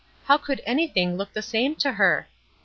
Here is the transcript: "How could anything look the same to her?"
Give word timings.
"How 0.25 0.39
could 0.39 0.63
anything 0.65 1.15
look 1.15 1.33
the 1.33 1.43
same 1.43 1.75
to 1.75 1.91
her?" 1.91 2.27